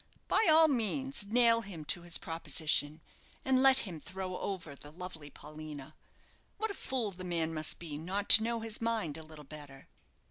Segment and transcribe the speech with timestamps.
[0.27, 3.01] By all means nail him to his proposition,
[3.45, 5.93] and let him throw over the lovely Paulina.
[6.57, 9.89] What a fool the man must be not to know his mind a little better!"